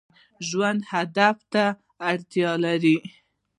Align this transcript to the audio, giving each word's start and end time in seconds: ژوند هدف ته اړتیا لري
ژوند 0.47 0.81
هدف 0.93 1.37
ته 1.53 1.63
اړتیا 2.09 2.51
لري 2.65 2.97